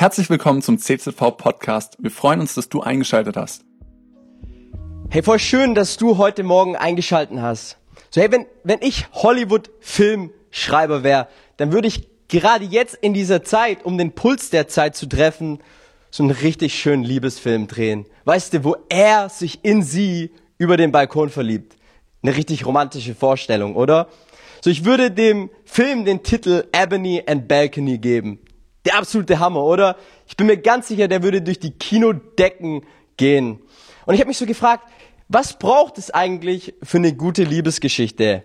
Herzlich 0.00 0.30
willkommen 0.30 0.62
zum 0.62 0.78
CZV 0.78 1.36
Podcast. 1.36 1.96
Wir 1.98 2.12
freuen 2.12 2.38
uns, 2.38 2.54
dass 2.54 2.68
du 2.68 2.82
eingeschaltet 2.82 3.36
hast. 3.36 3.64
Hey, 5.10 5.24
voll 5.24 5.40
schön, 5.40 5.74
dass 5.74 5.96
du 5.96 6.18
heute 6.18 6.44
Morgen 6.44 6.76
eingeschalten 6.76 7.42
hast. 7.42 7.78
So, 8.10 8.20
hey, 8.20 8.30
wenn, 8.30 8.46
wenn 8.62 8.78
ich 8.80 9.06
Hollywood-Filmschreiber 9.12 11.02
wäre, 11.02 11.26
dann 11.56 11.72
würde 11.72 11.88
ich 11.88 12.08
gerade 12.28 12.64
jetzt 12.64 12.94
in 12.94 13.12
dieser 13.12 13.42
Zeit, 13.42 13.84
um 13.84 13.98
den 13.98 14.12
Puls 14.12 14.50
der 14.50 14.68
Zeit 14.68 14.94
zu 14.94 15.06
treffen, 15.06 15.58
so 16.12 16.22
einen 16.22 16.30
richtig 16.30 16.78
schönen 16.78 17.02
Liebesfilm 17.02 17.66
drehen. 17.66 18.06
Weißt 18.24 18.54
du, 18.54 18.62
wo 18.62 18.76
er 18.88 19.28
sich 19.28 19.64
in 19.64 19.82
sie 19.82 20.30
über 20.58 20.76
den 20.76 20.92
Balkon 20.92 21.28
verliebt. 21.28 21.76
Eine 22.22 22.36
richtig 22.36 22.64
romantische 22.64 23.16
Vorstellung, 23.16 23.74
oder? 23.74 24.06
So, 24.60 24.70
ich 24.70 24.84
würde 24.84 25.10
dem 25.10 25.50
Film 25.64 26.04
den 26.04 26.22
Titel 26.22 26.68
Ebony 26.70 27.24
and 27.26 27.48
Balcony 27.48 27.98
geben. 27.98 28.38
Der 28.88 28.96
absolute 28.96 29.38
Hammer, 29.38 29.64
oder? 29.64 29.96
Ich 30.26 30.34
bin 30.34 30.46
mir 30.46 30.56
ganz 30.56 30.88
sicher, 30.88 31.08
der 31.08 31.22
würde 31.22 31.42
durch 31.42 31.58
die 31.58 31.72
Kinodecken 31.72 32.86
gehen. 33.18 33.60
Und 34.06 34.14
ich 34.14 34.20
habe 34.20 34.28
mich 34.28 34.38
so 34.38 34.46
gefragt, 34.46 34.88
was 35.28 35.58
braucht 35.58 35.98
es 35.98 36.10
eigentlich 36.10 36.72
für 36.82 36.96
eine 36.96 37.12
gute 37.12 37.44
Liebesgeschichte? 37.44 38.44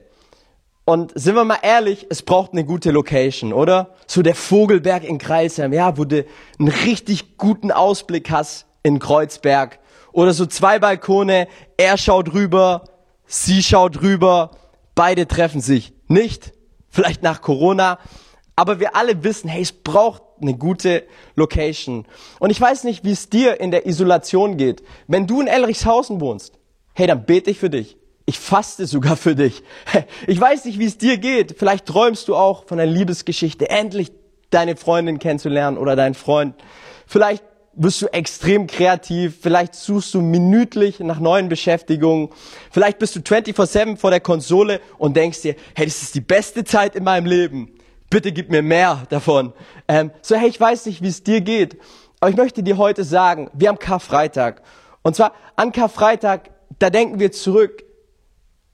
Und 0.83 1.17
sind 1.17 1.35
wir 1.35 1.45
mal 1.45 1.59
ehrlich, 1.61 2.07
es 2.09 2.23
braucht 2.23 2.51
eine 2.51 2.65
gute 2.65 2.91
Location, 2.91 3.53
oder? 3.53 3.95
So 4.05 4.21
der 4.21 4.35
Vogelberg 4.35 5.05
in 5.05 5.17
Kreisheim, 5.17 5.71
ja, 5.71 5.97
wo 5.97 6.03
du 6.03 6.25
einen 6.59 6.67
richtig 6.67 7.37
guten 7.37 7.71
Ausblick 7.71 8.29
hast 8.29 8.65
in 8.83 8.99
Kreuzberg. 8.99 9.79
Oder 10.11 10.33
so 10.33 10.45
zwei 10.45 10.77
Balkone, 10.77 11.47
er 11.77 11.97
schaut 11.97 12.33
rüber, 12.33 12.83
sie 13.25 13.63
schaut 13.63 14.01
rüber, 14.01 14.51
beide 14.93 15.25
treffen 15.25 15.61
sich. 15.61 15.93
Nicht, 16.09 16.51
vielleicht 16.89 17.23
nach 17.23 17.41
Corona, 17.41 17.97
aber 18.55 18.79
wir 18.79 18.95
alle 18.95 19.23
wissen, 19.23 19.49
hey, 19.49 19.61
es 19.61 19.71
braucht 19.71 20.21
eine 20.41 20.55
gute 20.55 21.03
Location. 21.35 22.05
Und 22.39 22.49
ich 22.49 22.61
weiß 22.61 22.83
nicht, 22.83 23.03
wie 23.03 23.11
es 23.11 23.29
dir 23.29 23.59
in 23.59 23.71
der 23.71 23.85
Isolation 23.87 24.57
geht. 24.57 24.83
Wenn 25.07 25.25
du 25.25 25.41
in 25.41 25.47
Elrichshausen 25.47 26.21
wohnst, 26.21 26.59
hey, 26.93 27.07
dann 27.07 27.25
bete 27.25 27.49
ich 27.49 27.59
für 27.59 27.69
dich. 27.69 27.97
Ich 28.25 28.39
faste 28.39 28.85
sogar 28.85 29.17
für 29.17 29.35
dich. 29.35 29.63
Ich 30.27 30.39
weiß 30.39 30.65
nicht, 30.65 30.79
wie 30.79 30.85
es 30.85 30.97
dir 30.97 31.17
geht. 31.17 31.55
Vielleicht 31.57 31.85
träumst 31.85 32.27
du 32.27 32.35
auch 32.35 32.65
von 32.65 32.79
einer 32.79 32.91
Liebesgeschichte, 32.91 33.69
endlich 33.69 34.11
deine 34.49 34.75
Freundin 34.75 35.19
kennenzulernen 35.19 35.77
oder 35.77 35.95
deinen 35.95 36.13
Freund. 36.13 36.55
Vielleicht 37.07 37.43
wirst 37.75 38.03
du 38.03 38.07
extrem 38.07 38.67
kreativ, 38.67 39.39
vielleicht 39.41 39.73
suchst 39.73 40.13
du 40.13 40.21
minütlich 40.21 40.99
nach 40.99 41.19
neuen 41.19 41.49
Beschäftigungen, 41.49 42.29
vielleicht 42.69 42.99
bist 42.99 43.15
du 43.15 43.19
24-7 43.21 43.97
vor 43.97 44.11
der 44.11 44.19
Konsole 44.19 44.79
und 44.99 45.17
denkst 45.17 45.41
dir, 45.41 45.55
hey, 45.75 45.87
das 45.87 46.03
ist 46.03 46.13
die 46.13 46.21
beste 46.21 46.63
Zeit 46.63 46.95
in 46.95 47.03
meinem 47.03 47.25
Leben 47.25 47.73
bitte 48.13 48.31
gib 48.31 48.51
mir 48.51 48.61
mehr 48.61 49.07
davon. 49.09 49.53
Ähm, 49.87 50.11
so, 50.21 50.35
hey, 50.35 50.47
ich 50.47 50.61
weiß 50.61 50.85
nicht, 50.85 51.01
wie 51.01 51.07
es 51.07 51.23
dir 51.23 51.41
geht, 51.41 51.79
aber 52.19 52.29
ich 52.29 52.37
möchte 52.37 52.61
dir 52.61 52.77
heute 52.77 53.03
sagen, 53.03 53.49
wir 53.53 53.69
haben 53.69 53.79
Karfreitag. 53.79 54.61
Und 55.01 55.15
zwar 55.15 55.33
an 55.55 55.71
Karfreitag, 55.71 56.51
da 56.77 56.91
denken 56.91 57.19
wir 57.19 57.31
zurück 57.31 57.83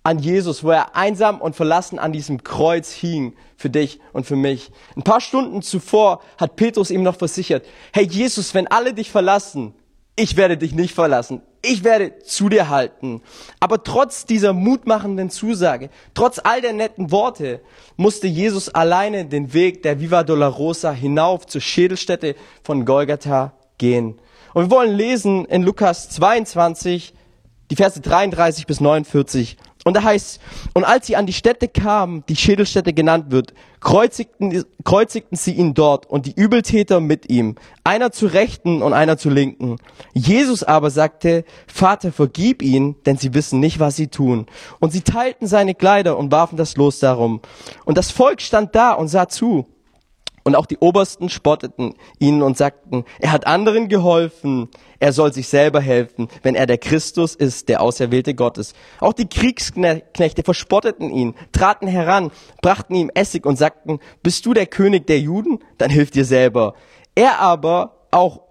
an 0.03 0.19
Jesus, 0.19 0.61
wo 0.61 0.71
er 0.71 0.93
einsam 0.97 1.39
und 1.39 1.55
verlassen 1.55 1.99
an 1.99 2.11
diesem 2.11 2.43
Kreuz 2.43 2.91
hing 2.91 3.33
für 3.55 3.69
dich 3.69 4.01
und 4.11 4.25
für 4.25 4.35
mich. 4.35 4.71
Ein 4.97 5.03
paar 5.03 5.21
Stunden 5.21 5.61
zuvor 5.61 6.21
hat 6.37 6.57
Petrus 6.57 6.91
ihm 6.91 7.03
noch 7.03 7.15
versichert, 7.15 7.65
hey 7.93 8.05
Jesus, 8.05 8.53
wenn 8.53 8.67
alle 8.67 8.93
dich 8.93 9.09
verlassen, 9.09 9.73
ich 10.19 10.37
werde 10.37 10.57
dich 10.57 10.73
nicht 10.73 10.93
verlassen 10.93 11.41
ich 11.61 11.83
werde 11.83 12.19
zu 12.19 12.49
dir 12.49 12.69
halten. 12.69 13.21
Aber 13.59 13.83
trotz 13.83 14.25
dieser 14.25 14.53
mutmachenden 14.53 15.29
Zusage, 15.29 15.89
trotz 16.13 16.39
all 16.43 16.61
der 16.61 16.73
netten 16.73 17.11
Worte, 17.11 17.61
musste 17.97 18.27
Jesus 18.27 18.69
alleine 18.69 19.25
den 19.25 19.53
Weg 19.53 19.83
der 19.83 19.99
Viva 19.99 20.23
Dolorosa 20.23 20.91
hinauf 20.91 21.45
zur 21.47 21.61
Schädelstätte 21.61 22.35
von 22.63 22.85
Golgatha 22.85 23.53
gehen. 23.77 24.19
Und 24.53 24.65
wir 24.65 24.71
wollen 24.71 24.95
lesen 24.95 25.45
in 25.45 25.63
Lukas 25.63 26.09
22, 26.09 27.13
die 27.69 27.75
Verse 27.75 27.99
33 27.99 28.65
bis 28.65 28.79
49. 28.79 29.57
Und 29.85 29.95
da 29.95 30.03
heißt, 30.03 30.41
und 30.73 30.83
als 30.83 31.07
sie 31.07 31.15
an 31.15 31.25
die 31.25 31.33
Stätte 31.33 31.69
kamen, 31.69 32.23
die 32.27 32.35
Schädelstätte 32.35 32.91
genannt 32.91 33.31
wird, 33.31 33.53
kreuzigten, 33.79 34.65
kreuzigten 34.83 35.37
sie 35.37 35.53
ihn 35.53 35.73
dort 35.73 36.05
und 36.05 36.25
die 36.25 36.33
Übeltäter 36.33 36.99
mit 36.99 37.29
ihm, 37.29 37.55
einer 37.85 38.11
zu 38.11 38.27
Rechten 38.27 38.81
und 38.81 38.91
einer 38.91 39.17
zu 39.17 39.29
Linken. 39.29 39.77
Jesus 40.13 40.63
aber 40.63 40.89
sagte, 40.89 41.45
Vater, 41.65 42.11
vergib 42.11 42.61
ihnen, 42.61 42.97
denn 43.05 43.17
sie 43.17 43.33
wissen 43.33 43.61
nicht, 43.61 43.79
was 43.79 43.95
sie 43.95 44.07
tun. 44.07 44.47
Und 44.79 44.91
sie 44.91 45.01
teilten 45.01 45.47
seine 45.47 45.75
Kleider 45.75 46.17
und 46.17 46.31
warfen 46.31 46.57
das 46.57 46.75
Los 46.75 46.99
darum. 46.99 47.41
Und 47.85 47.97
das 47.97 48.11
Volk 48.11 48.41
stand 48.41 48.75
da 48.75 48.91
und 48.91 49.07
sah 49.07 49.29
zu. 49.29 49.65
Und 50.43 50.55
auch 50.55 50.65
die 50.65 50.77
Obersten 50.77 51.29
spotteten 51.29 51.95
ihnen 52.19 52.41
und 52.41 52.57
sagten, 52.57 53.05
er 53.19 53.31
hat 53.31 53.47
anderen 53.47 53.87
geholfen, 53.87 54.69
er 54.99 55.13
soll 55.13 55.33
sich 55.33 55.47
selber 55.47 55.81
helfen, 55.81 56.27
wenn 56.43 56.55
er 56.55 56.65
der 56.65 56.77
Christus 56.77 57.35
ist, 57.35 57.69
der 57.69 57.81
Auserwählte 57.81 58.33
Gottes. 58.33 58.73
Auch 58.99 59.13
die 59.13 59.27
Kriegsknechte 59.27 60.43
verspotteten 60.43 61.09
ihn, 61.09 61.35
traten 61.51 61.87
heran, 61.87 62.31
brachten 62.61 62.95
ihm 62.95 63.11
Essig 63.13 63.45
und 63.45 63.57
sagten, 63.57 63.99
bist 64.23 64.45
du 64.45 64.53
der 64.53 64.67
König 64.67 65.07
der 65.07 65.19
Juden? 65.19 65.59
Dann 65.77 65.89
hilf 65.89 66.11
dir 66.11 66.25
selber. 66.25 66.73
Er 67.15 67.39
aber 67.39 68.07
auch 68.11 68.49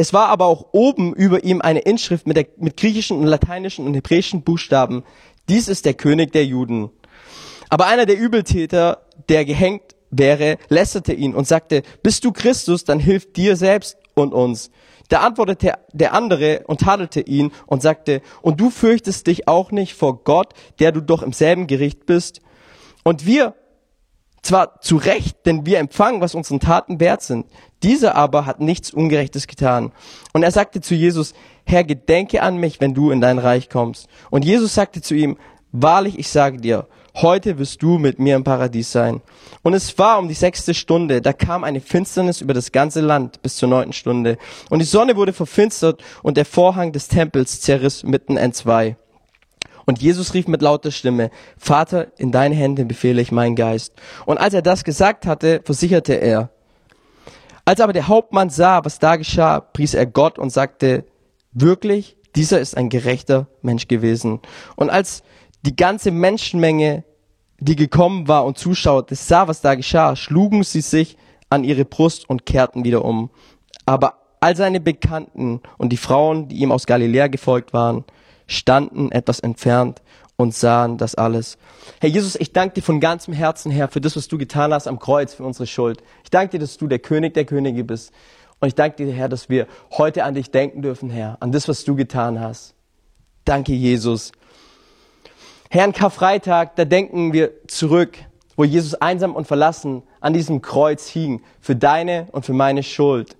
es 0.00 0.14
war 0.14 0.28
aber 0.28 0.46
auch 0.46 0.68
oben 0.72 1.12
über 1.12 1.44
ihm 1.44 1.60
eine 1.60 1.80
Inschrift 1.80 2.26
mit, 2.26 2.34
der, 2.34 2.46
mit 2.56 2.78
griechischen 2.78 3.18
und 3.18 3.26
lateinischen 3.26 3.84
und 3.84 3.92
hebräischen 3.92 4.40
Buchstaben. 4.40 5.04
Dies 5.50 5.68
ist 5.68 5.84
der 5.84 5.92
König 5.92 6.32
der 6.32 6.46
Juden. 6.46 6.88
Aber 7.68 7.86
einer 7.86 8.06
der 8.06 8.18
Übeltäter, 8.18 9.02
der 9.28 9.44
gehängt 9.44 9.94
wäre, 10.10 10.58
lästerte 10.68 11.12
ihn 11.12 11.34
und 11.34 11.46
sagte, 11.46 11.82
bist 12.02 12.24
du 12.24 12.32
Christus, 12.32 12.84
dann 12.84 12.98
hilf 12.98 13.32
dir 13.32 13.56
selbst 13.56 13.96
und 14.14 14.32
uns. 14.32 14.70
Da 15.08 15.20
antwortete 15.20 15.74
der 15.92 16.14
andere 16.14 16.62
und 16.66 16.82
tadelte 16.82 17.20
ihn 17.20 17.50
und 17.66 17.82
sagte, 17.82 18.22
und 18.42 18.60
du 18.60 18.70
fürchtest 18.70 19.26
dich 19.26 19.48
auch 19.48 19.72
nicht 19.72 19.94
vor 19.94 20.22
Gott, 20.22 20.54
der 20.78 20.92
du 20.92 21.00
doch 21.00 21.22
im 21.22 21.32
selben 21.32 21.66
Gericht 21.66 22.06
bist? 22.06 22.40
Und 23.02 23.26
wir, 23.26 23.54
zwar 24.42 24.80
zu 24.80 24.96
Recht, 24.96 25.46
denn 25.46 25.66
wir 25.66 25.80
empfangen, 25.80 26.20
was 26.20 26.36
unseren 26.36 26.60
Taten 26.60 27.00
wert 27.00 27.22
sind. 27.22 27.46
Dieser 27.82 28.14
aber 28.14 28.46
hat 28.46 28.60
nichts 28.60 28.92
Ungerechtes 28.92 29.48
getan. 29.48 29.92
Und 30.32 30.44
er 30.44 30.52
sagte 30.52 30.80
zu 30.80 30.94
Jesus, 30.94 31.34
Herr, 31.64 31.82
gedenke 31.82 32.42
an 32.42 32.56
mich, 32.56 32.80
wenn 32.80 32.94
du 32.94 33.10
in 33.10 33.20
dein 33.20 33.38
Reich 33.38 33.68
kommst. 33.68 34.08
Und 34.30 34.44
Jesus 34.44 34.74
sagte 34.74 35.02
zu 35.02 35.14
ihm, 35.14 35.38
wahrlich, 35.72 36.18
ich 36.18 36.28
sage 36.28 36.58
dir, 36.58 36.86
heute 37.22 37.58
wirst 37.58 37.82
du 37.82 37.98
mit 37.98 38.18
mir 38.18 38.36
im 38.36 38.44
Paradies 38.44 38.92
sein. 38.92 39.20
Und 39.62 39.74
es 39.74 39.98
war 39.98 40.18
um 40.18 40.28
die 40.28 40.34
sechste 40.34 40.74
Stunde, 40.74 41.20
da 41.20 41.32
kam 41.32 41.64
eine 41.64 41.80
Finsternis 41.80 42.40
über 42.40 42.54
das 42.54 42.72
ganze 42.72 43.00
Land 43.00 43.42
bis 43.42 43.56
zur 43.56 43.68
neunten 43.68 43.92
Stunde. 43.92 44.38
Und 44.68 44.80
die 44.80 44.84
Sonne 44.84 45.16
wurde 45.16 45.32
verfinstert 45.32 46.02
und 46.22 46.36
der 46.36 46.44
Vorhang 46.44 46.92
des 46.92 47.08
Tempels 47.08 47.60
zerriss 47.60 48.02
mitten 48.02 48.36
entzwei. 48.36 48.96
Und 49.86 50.00
Jesus 50.00 50.34
rief 50.34 50.46
mit 50.46 50.62
lauter 50.62 50.90
Stimme, 50.90 51.30
Vater, 51.58 52.08
in 52.18 52.32
deine 52.32 52.54
Hände 52.54 52.84
befehle 52.84 53.20
ich 53.20 53.32
meinen 53.32 53.56
Geist. 53.56 53.94
Und 54.24 54.38
als 54.38 54.54
er 54.54 54.62
das 54.62 54.84
gesagt 54.84 55.26
hatte, 55.26 55.62
versicherte 55.64 56.14
er. 56.14 56.50
Als 57.64 57.80
aber 57.80 57.92
der 57.92 58.08
Hauptmann 58.08 58.50
sah, 58.50 58.84
was 58.84 58.98
da 58.98 59.16
geschah, 59.16 59.60
pries 59.60 59.94
er 59.94 60.06
Gott 60.06 60.38
und 60.38 60.50
sagte, 60.50 61.04
wirklich, 61.52 62.16
dieser 62.36 62.60
ist 62.60 62.76
ein 62.76 62.88
gerechter 62.88 63.48
Mensch 63.62 63.88
gewesen. 63.88 64.40
Und 64.76 64.90
als 64.90 65.22
die 65.62 65.76
ganze 65.76 66.10
Menschenmenge, 66.10 67.04
die 67.60 67.76
gekommen 67.76 68.26
war 68.26 68.44
und 68.44 68.58
zuschaute, 68.58 69.14
sah, 69.14 69.46
was 69.46 69.60
da 69.60 69.74
geschah, 69.74 70.16
schlugen 70.16 70.62
sie 70.64 70.80
sich 70.80 71.16
an 71.50 71.64
ihre 71.64 71.84
Brust 71.84 72.28
und 72.28 72.46
kehrten 72.46 72.84
wieder 72.84 73.04
um. 73.04 73.30
Aber 73.86 74.14
all 74.40 74.56
seine 74.56 74.80
Bekannten 74.80 75.60
und 75.76 75.90
die 75.90 75.98
Frauen, 75.98 76.48
die 76.48 76.56
ihm 76.56 76.72
aus 76.72 76.86
Galiläa 76.86 77.28
gefolgt 77.28 77.72
waren, 77.72 78.04
standen 78.46 79.12
etwas 79.12 79.40
entfernt 79.40 80.00
und 80.36 80.54
sahen 80.54 80.96
das 80.96 81.14
alles. 81.14 81.58
Herr 82.00 82.08
Jesus, 82.08 82.34
ich 82.34 82.52
danke 82.52 82.76
dir 82.76 82.82
von 82.82 82.98
ganzem 82.98 83.34
Herzen, 83.34 83.70
Herr, 83.70 83.88
für 83.88 84.00
das, 84.00 84.16
was 84.16 84.26
du 84.28 84.38
getan 84.38 84.72
hast 84.72 84.88
am 84.88 84.98
Kreuz 84.98 85.34
für 85.34 85.44
unsere 85.44 85.66
Schuld. 85.66 86.02
Ich 86.24 86.30
danke 86.30 86.52
dir, 86.52 86.60
dass 86.60 86.78
du 86.78 86.86
der 86.86 86.98
König 86.98 87.34
der 87.34 87.44
Könige 87.44 87.84
bist. 87.84 88.12
Und 88.58 88.68
ich 88.68 88.74
danke 88.74 89.04
dir, 89.04 89.12
Herr, 89.12 89.28
dass 89.28 89.50
wir 89.50 89.66
heute 89.92 90.24
an 90.24 90.34
dich 90.34 90.50
denken 90.50 90.80
dürfen, 90.80 91.10
Herr, 91.10 91.36
an 91.40 91.52
das, 91.52 91.68
was 91.68 91.84
du 91.84 91.94
getan 91.94 92.40
hast. 92.40 92.74
Danke, 93.44 93.72
Jesus. 93.72 94.32
Herrn 95.72 95.92
Karfreitag, 95.92 96.74
da 96.74 96.84
denken 96.84 97.32
wir 97.32 97.52
zurück, 97.68 98.18
wo 98.56 98.64
Jesus 98.64 98.94
einsam 98.94 99.36
und 99.36 99.46
verlassen 99.46 100.02
an 100.18 100.32
diesem 100.32 100.62
Kreuz 100.62 101.06
hing, 101.06 101.44
für 101.60 101.76
deine 101.76 102.26
und 102.32 102.44
für 102.44 102.54
meine 102.54 102.82
Schuld. 102.82 103.36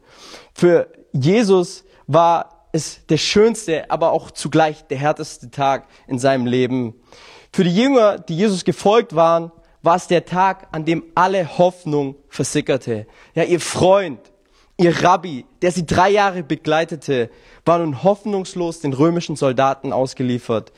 Für 0.55 0.93
Jesus 1.13 1.83
war 2.07 2.69
es 2.71 3.05
der 3.09 3.17
schönste, 3.17 3.91
aber 3.91 4.13
auch 4.13 4.31
zugleich 4.31 4.87
der 4.87 4.99
härteste 4.99 5.51
Tag 5.51 5.89
in 6.07 6.21
seinem 6.21 6.47
Leben. 6.47 6.95
Für 7.53 7.65
die 7.65 7.75
Jünger, 7.75 8.21
die 8.21 8.37
Jesus 8.37 8.65
gefolgt 8.65 9.17
waren, 9.17 9.51
war 9.83 9.97
es 9.97 10.07
der 10.07 10.25
Tag, 10.25 10.69
an 10.71 10.85
dem 10.85 11.03
alle 11.17 11.59
Hoffnung 11.59 12.15
versickerte. 12.29 13.09
Ja, 13.35 13.43
ihr 13.43 13.59
Freund, 13.59 14.21
ihr 14.77 15.03
Rabbi, 15.03 15.47
der 15.63 15.73
sie 15.73 15.85
drei 15.85 16.11
Jahre 16.11 16.45
begleitete, 16.45 17.29
war 17.65 17.81
nun 17.81 18.05
hoffnungslos 18.05 18.79
den 18.79 18.93
römischen 18.93 19.35
Soldaten 19.35 19.93
ausgeliefert. 19.93 20.71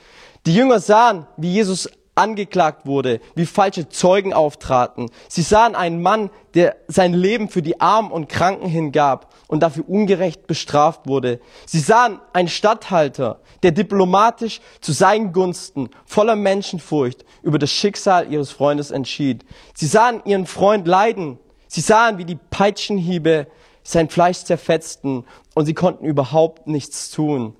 Die 0.44 0.55
Jünger 0.55 0.81
sahen, 0.81 1.27
wie 1.37 1.53
Jesus 1.53 1.89
angeklagt 2.15 2.85
wurde, 2.85 3.21
wie 3.35 3.47
falsche 3.47 3.89
Zeugen 3.89 4.35
auftraten. 4.35 5.11
Sie 5.29 5.43
sahen 5.43 5.75
einen 5.75 6.03
Mann, 6.03 6.31
der 6.55 6.77
sein 6.89 7.15
Leben 7.15 7.49
für 7.49 7.62
die 7.62 7.81
Armen 7.81 8.11
und 8.11 8.29
Kranken 8.29 8.69
hingab 8.69 9.33
und 9.47 9.62
dafür 9.62 9.89
ungerecht 9.89 10.47
bestraft 10.47 11.06
wurde. 11.06 11.41
Sie 11.65 11.79
sahen 11.79 12.19
einen 12.33 12.49
Statthalter, 12.49 13.41
der 13.62 13.71
diplomatisch 13.71 14.61
zu 14.81 14.93
seinen 14.93 15.33
Gunsten 15.33 15.89
voller 16.05 16.37
Menschenfurcht 16.37 17.25
über 17.43 17.59
das 17.59 17.71
Schicksal 17.71 18.31
ihres 18.31 18.50
Freundes 18.50 18.91
entschied. 18.91 19.47
Sie 19.75 19.87
sahen 19.87 20.23
ihren 20.25 20.47
Freund 20.47 20.87
leiden. 20.87 21.39
Sie 21.69 21.81
sahen, 21.81 22.19
wie 22.19 22.27
die 22.27 22.39
Peitschenhiebe 22.50 23.47
sein 23.85 24.11
Fleisch 24.11 24.44
zerfetzten 24.44 25.25
und 25.55 25.67
sie 25.67 25.75
konnten 25.75 26.05
überhaupt 26.05 26.67
nichts 26.67 27.11
tun. 27.11 27.56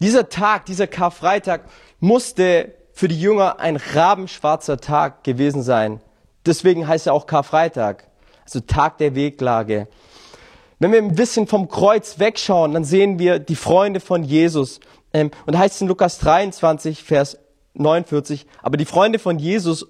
Dieser 0.00 0.28
Tag, 0.28 0.66
dieser 0.66 0.86
Karfreitag 0.86 1.62
musste 2.00 2.74
für 2.92 3.08
die 3.08 3.20
Jünger 3.20 3.60
ein 3.60 3.76
rabenschwarzer 3.76 4.78
Tag 4.78 5.24
gewesen 5.24 5.62
sein. 5.62 6.00
Deswegen 6.46 6.86
heißt 6.88 7.06
er 7.06 7.14
auch 7.14 7.26
Karfreitag, 7.26 8.08
also 8.44 8.60
Tag 8.60 8.98
der 8.98 9.14
Weglage. 9.14 9.88
Wenn 10.78 10.92
wir 10.92 10.98
ein 10.98 11.14
bisschen 11.14 11.46
vom 11.46 11.68
Kreuz 11.68 12.18
wegschauen, 12.18 12.72
dann 12.72 12.84
sehen 12.84 13.18
wir 13.18 13.38
die 13.38 13.56
Freunde 13.56 14.00
von 14.00 14.22
Jesus. 14.22 14.80
Ähm, 15.12 15.30
und 15.46 15.54
da 15.54 15.58
heißt 15.58 15.76
es 15.76 15.80
in 15.80 15.88
Lukas 15.88 16.18
23, 16.18 17.02
Vers 17.02 17.38
49, 17.74 18.46
aber 18.62 18.76
die 18.76 18.84
Freunde 18.84 19.18
von 19.18 19.38
Jesus 19.38 19.86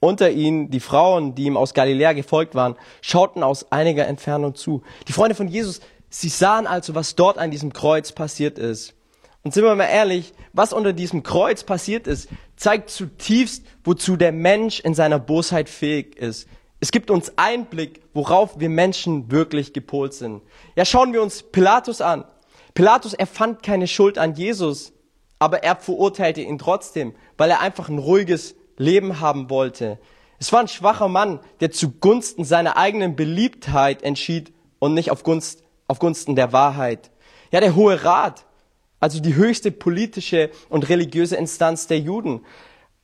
unter 0.00 0.30
ihnen, 0.30 0.70
die 0.70 0.80
Frauen, 0.80 1.34
die 1.34 1.44
ihm 1.44 1.56
aus 1.56 1.74
Galiläa 1.74 2.12
gefolgt 2.12 2.54
waren, 2.54 2.76
schauten 3.00 3.42
aus 3.42 3.72
einiger 3.72 4.06
Entfernung 4.06 4.54
zu. 4.54 4.82
Die 5.08 5.12
Freunde 5.12 5.34
von 5.34 5.48
Jesus, 5.48 5.80
sie 6.10 6.28
sahen 6.28 6.66
also, 6.66 6.94
was 6.94 7.16
dort 7.16 7.38
an 7.38 7.50
diesem 7.50 7.72
Kreuz 7.72 8.12
passiert 8.12 8.58
ist. 8.58 8.94
Und 9.46 9.54
sind 9.54 9.62
wir 9.62 9.76
mal 9.76 9.84
ehrlich, 9.84 10.32
was 10.54 10.72
unter 10.72 10.92
diesem 10.92 11.22
Kreuz 11.22 11.62
passiert 11.62 12.08
ist, 12.08 12.28
zeigt 12.56 12.90
zutiefst, 12.90 13.64
wozu 13.84 14.16
der 14.16 14.32
Mensch 14.32 14.80
in 14.80 14.92
seiner 14.92 15.20
Bosheit 15.20 15.68
fähig 15.68 16.16
ist. 16.16 16.48
Es 16.80 16.90
gibt 16.90 17.12
uns 17.12 17.32
Einblick, 17.36 18.00
worauf 18.12 18.58
wir 18.58 18.68
Menschen 18.68 19.30
wirklich 19.30 19.72
gepolt 19.72 20.14
sind. 20.14 20.42
Ja, 20.74 20.84
schauen 20.84 21.12
wir 21.12 21.22
uns 21.22 21.44
Pilatus 21.44 22.00
an. 22.00 22.24
Pilatus, 22.74 23.14
er 23.14 23.28
fand 23.28 23.62
keine 23.62 23.86
Schuld 23.86 24.18
an 24.18 24.34
Jesus, 24.34 24.92
aber 25.38 25.62
er 25.62 25.76
verurteilte 25.76 26.40
ihn 26.40 26.58
trotzdem, 26.58 27.14
weil 27.38 27.48
er 27.48 27.60
einfach 27.60 27.88
ein 27.88 27.98
ruhiges 27.98 28.56
Leben 28.78 29.20
haben 29.20 29.48
wollte. 29.48 30.00
Es 30.40 30.52
war 30.52 30.58
ein 30.58 30.66
schwacher 30.66 31.06
Mann, 31.06 31.38
der 31.60 31.70
zugunsten 31.70 32.44
seiner 32.44 32.76
eigenen 32.76 33.14
Beliebtheit 33.14 34.02
entschied 34.02 34.52
und 34.80 34.94
nicht 34.94 35.12
auf, 35.12 35.22
Gunst, 35.22 35.62
auf 35.86 36.00
Gunsten 36.00 36.34
der 36.34 36.52
Wahrheit. 36.52 37.12
Ja, 37.52 37.60
der 37.60 37.76
Hohe 37.76 38.02
Rat, 38.02 38.44
also 39.00 39.20
die 39.20 39.34
höchste 39.34 39.70
politische 39.70 40.50
und 40.68 40.88
religiöse 40.88 41.36
Instanz 41.36 41.86
der 41.86 41.98
Juden. 41.98 42.40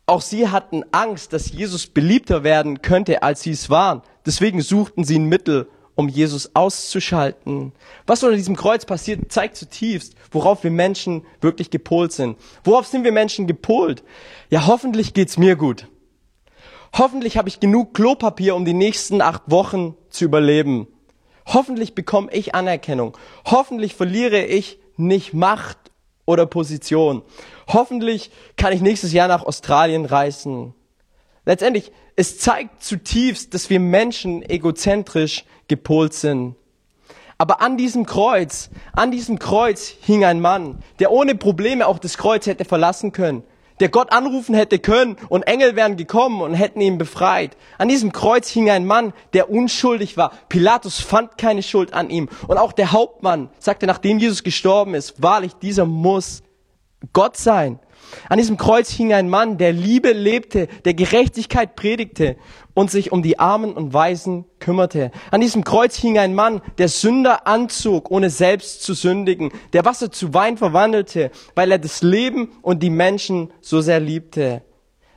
Auch 0.07 0.21
sie 0.21 0.49
hatten 0.49 0.83
Angst, 0.93 1.33
dass 1.33 1.53
Jesus 1.53 1.87
beliebter 1.87 2.45
werden 2.45 2.83
könnte, 2.83 3.23
als 3.23 3.43
sie 3.43 3.53
es 3.53 3.71
waren. 3.71 4.03
Deswegen 4.27 4.61
suchten 4.61 5.05
sie 5.05 5.19
ein 5.19 5.27
Mittel, 5.27 5.69
um 5.95 6.09
Jesus 6.09 6.55
auszuschalten. 6.55 7.73
Was 8.07 8.23
unter 8.23 8.37
diesem 8.37 8.57
Kreuz 8.57 8.85
passiert, 8.85 9.31
zeigt 9.31 9.57
zutiefst, 9.57 10.15
worauf 10.31 10.65
wir 10.65 10.71
Menschen 10.71 11.25
wirklich 11.41 11.71
gepolt 11.71 12.13
sind. 12.13 12.37
Worauf 12.65 12.87
sind 12.87 13.05
wir 13.05 13.13
Menschen 13.13 13.47
gepolt? 13.47 14.03
Ja, 14.51 14.67
hoffentlich 14.67 15.15
geht's 15.15 15.39
mir 15.39 15.57
gut. 15.57 15.89
Hoffentlich 16.97 17.37
habe 17.37 17.49
ich 17.49 17.61
genug 17.61 17.95
Klopapier, 17.95 18.55
um 18.55 18.65
die 18.65 18.75
nächsten 18.75 19.23
acht 19.23 19.43
Wochen 19.47 19.95
zu 20.11 20.25
überleben. 20.25 20.89
Hoffentlich 21.47 21.95
bekomme 21.95 22.33
ich 22.33 22.55
Anerkennung. 22.55 23.17
Hoffentlich 23.45 23.95
verliere 23.95 24.45
ich 24.45 24.79
nicht 24.97 25.33
Macht 25.33 25.79
oder 26.27 26.47
Position. 26.47 27.23
Hoffentlich 27.69 28.31
kann 28.57 28.73
ich 28.73 28.81
nächstes 28.81 29.13
Jahr 29.13 29.29
nach 29.29 29.45
Australien 29.45 30.05
reisen. 30.05 30.75
Letztendlich, 31.45 31.93
es 32.15 32.39
zeigt 32.39 32.83
zutiefst, 32.83 33.55
dass 33.55 33.71
wir 33.71 33.81
Menschen 33.81 34.43
egozentrisch 34.49 35.45
gepolt 35.69 36.15
sind. 36.15 36.57
Aber 37.39 37.61
an 37.61 37.77
diesem 37.77 38.07
Kreuz, 38.07 38.71
an 38.93 39.11
diesem 39.11 39.39
Kreuz 39.39 39.89
hing 40.03 40.25
ein 40.25 40.41
Mann, 40.41 40.83
der 41.01 41.11
ohne 41.11 41.35
Probleme 41.35 41.87
auch 41.87 41.99
das 41.99 42.17
Kreuz 42.17 42.47
hätte 42.47 42.65
verlassen 42.65 43.13
können 43.13 43.43
der 43.81 43.89
Gott 43.89 44.13
anrufen 44.13 44.55
hätte 44.55 44.79
können 44.79 45.17
und 45.29 45.43
Engel 45.43 45.77
wären 45.77 45.97
gekommen 45.97 46.41
und 46.41 46.55
hätten 46.55 46.81
ihn 46.81 46.99
befreit. 46.99 47.57
An 47.79 47.89
diesem 47.89 48.13
Kreuz 48.13 48.49
hing 48.49 48.71
ein 48.71 48.87
Mann, 48.87 49.13
der 49.33 49.51
unschuldig 49.51 50.17
war. 50.17 50.33
Pilatus 50.49 51.01
fand 51.01 51.39
keine 51.39 51.63
Schuld 51.63 51.93
an 51.95 52.11
ihm. 52.11 52.29
Und 52.47 52.59
auch 52.59 52.73
der 52.73 52.93
Hauptmann 52.93 53.51
sagte, 53.59 53.87
nachdem 53.87 54.19
Jesus 54.19 54.43
gestorben 54.43 54.95
ist, 54.95 55.23
wahrlich, 55.23 55.55
dieser 55.55 55.87
muss 55.87 56.43
Gott 57.13 57.37
sein. 57.37 57.79
An 58.29 58.39
diesem 58.39 58.57
Kreuz 58.57 58.91
hing 58.91 59.13
ein 59.13 59.29
Mann, 59.29 59.59
der 59.59 59.73
Liebe 59.73 60.13
lebte, 60.13 60.69
der 60.85 60.95
Gerechtigkeit 60.95 61.77
predigte 61.77 62.37
und 62.75 62.91
sich 62.91 63.13
um 63.13 63.23
die 63.23 63.39
Armen 63.39 63.73
und 63.73 63.93
Weisen 63.93 64.45
kümmerte. 64.59 65.11
An 65.31 65.41
diesem 65.41 65.65
Kreuz 65.65 65.97
hing 65.97 66.19
ein 66.19 66.35
Mann, 66.35 66.63
der 66.79 66.89
Sünder 66.89 67.47
anzog, 67.47 68.11
ohne 68.11 68.31
selbst 68.31 68.83
zu 68.83 68.95
sündigen, 68.95 69.51
der 69.73 69.85
Wasser 69.85 70.11
zu 70.11 70.35
Wein 70.35 70.57
verwandelte, 70.57 71.31
weil 71.55 71.71
er 71.71 71.79
das 71.79 72.03
Leben 72.03 72.53
und 72.63 72.83
die 72.83 72.91
Menschen 72.91 73.53
so 73.61 73.81
sehr 73.81 74.01
liebte. 74.01 74.63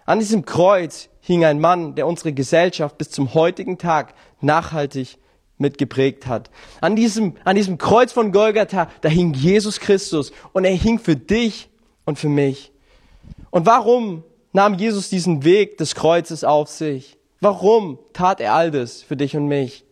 An 0.06 0.20
diesem 0.20 0.46
Kreuz 0.46 1.10
hing 1.20 1.44
ein 1.44 1.60
Mann, 1.60 1.96
der 1.96 2.08
unsere 2.08 2.34
Gesellschaft 2.34 2.98
bis 2.98 3.10
zum 3.10 3.34
heutigen 3.34 3.78
Tag 3.78 4.14
nachhaltig 4.42 5.18
mitgeprägt 5.58 6.28
hat. 6.28 6.50
An 6.82 6.96
diesem, 6.96 7.36
an 7.44 7.56
diesem 7.56 7.78
Kreuz 7.78 8.12
von 8.12 8.32
Golgatha, 8.32 8.90
da 9.02 9.10
hing 9.10 9.34
Jesus 9.34 9.80
Christus 9.80 10.32
und 10.54 10.66
er 10.66 10.76
hing 10.76 11.00
für 11.00 11.16
dich 11.16 11.70
und 12.06 12.20
für 12.20 12.30
mich. 12.30 12.72
Und 13.56 13.66
warum 13.66 14.26
nahm 14.52 14.74
Jesus 14.74 15.08
diesen 15.08 15.46
Weg 15.46 15.78
des 15.78 15.96
Kreuzes 15.96 16.44
auf 16.44 16.68
sich? 16.68 17.18
Warum 17.40 18.00
tat 18.12 18.42
er 18.42 18.54
all 18.54 18.70
das 18.70 19.02
für 19.02 19.16
dich 19.16 19.38
und 19.38 19.48
mich? 19.48 19.86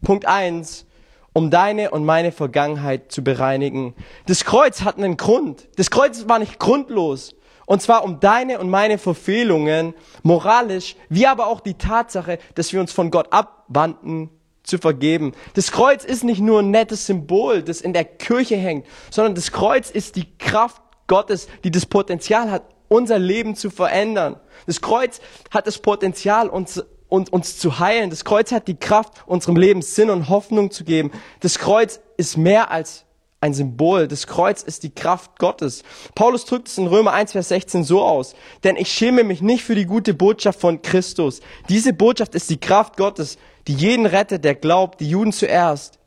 Punkt 0.00 0.24
eins: 0.24 0.86
um 1.34 1.50
deine 1.50 1.90
und 1.90 2.06
meine 2.06 2.32
Vergangenheit 2.32 3.12
zu 3.12 3.22
bereinigen. 3.22 3.94
Das 4.24 4.46
Kreuz 4.46 4.80
hat 4.80 4.96
einen 4.96 5.18
Grund. 5.18 5.68
Das 5.76 5.90
Kreuz 5.90 6.26
war 6.26 6.38
nicht 6.38 6.58
grundlos. 6.58 7.34
Und 7.66 7.82
zwar 7.82 8.02
um 8.02 8.18
deine 8.18 8.60
und 8.60 8.70
meine 8.70 8.96
Verfehlungen, 8.96 9.92
moralisch, 10.22 10.96
wie 11.10 11.26
aber 11.26 11.48
auch 11.48 11.60
die 11.60 11.74
Tatsache, 11.74 12.38
dass 12.54 12.72
wir 12.72 12.80
uns 12.80 12.92
von 12.92 13.10
Gott 13.10 13.30
abwandten, 13.30 14.30
zu 14.62 14.78
vergeben. 14.78 15.32
Das 15.52 15.70
Kreuz 15.70 16.02
ist 16.02 16.24
nicht 16.24 16.40
nur 16.40 16.60
ein 16.60 16.70
nettes 16.70 17.04
Symbol, 17.04 17.62
das 17.62 17.82
in 17.82 17.92
der 17.92 18.06
Kirche 18.06 18.56
hängt, 18.56 18.86
sondern 19.10 19.34
das 19.34 19.52
Kreuz 19.52 19.90
ist 19.90 20.16
die 20.16 20.38
Kraft 20.38 20.80
Gottes, 21.08 21.46
die 21.62 21.70
das 21.70 21.84
Potenzial 21.84 22.50
hat, 22.50 22.62
unser 22.88 23.18
Leben 23.18 23.56
zu 23.56 23.70
verändern. 23.70 24.36
Das 24.66 24.80
Kreuz 24.80 25.20
hat 25.50 25.66
das 25.66 25.78
Potenzial, 25.78 26.48
uns, 26.48 26.82
uns, 27.08 27.30
uns 27.30 27.58
zu 27.58 27.78
heilen. 27.78 28.10
Das 28.10 28.24
Kreuz 28.24 28.52
hat 28.52 28.68
die 28.68 28.76
Kraft, 28.76 29.12
unserem 29.26 29.56
Leben 29.56 29.82
Sinn 29.82 30.10
und 30.10 30.28
Hoffnung 30.28 30.70
zu 30.70 30.84
geben. 30.84 31.10
Das 31.40 31.58
Kreuz 31.58 32.00
ist 32.16 32.36
mehr 32.36 32.70
als 32.70 33.04
ein 33.40 33.54
Symbol. 33.54 34.08
Das 34.08 34.26
Kreuz 34.26 34.62
ist 34.62 34.82
die 34.82 34.94
Kraft 34.94 35.38
Gottes. 35.38 35.82
Paulus 36.14 36.44
drückt 36.44 36.68
es 36.68 36.78
in 36.78 36.86
Römer 36.86 37.12
1, 37.12 37.32
Vers 37.32 37.48
16 37.48 37.84
so 37.84 38.02
aus. 38.02 38.34
Denn 38.64 38.76
ich 38.76 38.90
schäme 38.90 39.24
mich 39.24 39.42
nicht 39.42 39.64
für 39.64 39.74
die 39.74 39.86
gute 39.86 40.14
Botschaft 40.14 40.60
von 40.60 40.82
Christus. 40.82 41.40
Diese 41.68 41.92
Botschaft 41.92 42.34
ist 42.34 42.50
die 42.50 42.60
Kraft 42.60 42.96
Gottes, 42.96 43.38
die 43.66 43.74
jeden 43.74 44.06
rettet, 44.06 44.44
der 44.44 44.54
glaubt, 44.54 45.00
die 45.00 45.10
Juden 45.10 45.32
zuerst, 45.32 45.98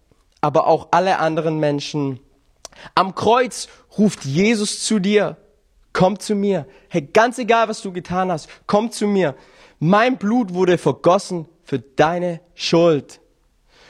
aber 0.41 0.67
auch 0.67 0.89
alle 0.91 1.19
anderen 1.19 1.59
Menschen. 1.59 2.19
Am 2.95 3.15
Kreuz 3.15 3.67
ruft 3.97 4.25
Jesus 4.25 4.83
zu 4.83 4.99
dir. 4.99 5.37
Komm 5.93 6.19
zu 6.19 6.35
mir. 6.35 6.65
Hey, 6.89 7.01
ganz 7.01 7.37
egal, 7.39 7.67
was 7.67 7.81
du 7.81 7.91
getan 7.91 8.31
hast, 8.31 8.49
komm 8.67 8.91
zu 8.91 9.07
mir. 9.07 9.35
Mein 9.79 10.17
Blut 10.17 10.53
wurde 10.53 10.77
vergossen 10.77 11.47
für 11.63 11.79
deine 11.79 12.41
Schuld. 12.53 13.21